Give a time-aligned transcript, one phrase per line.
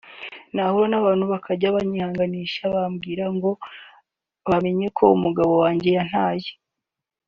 [0.53, 3.49] nahura n’abantu bakajya banyihanganisha bambwira ngo
[4.49, 6.49] bamenye ko umugabo wanjye yantaye…”